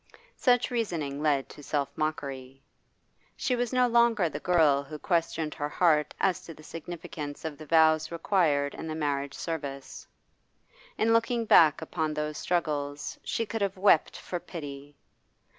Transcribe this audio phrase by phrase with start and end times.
[0.35, 2.63] Such reasoning led to self mockery.
[3.35, 7.55] She was no longer the girl who questioned her heart as to the significance of
[7.59, 10.07] the vows required in the marriage service;
[10.97, 14.97] in looking back upon those struggles she could have wept for pity.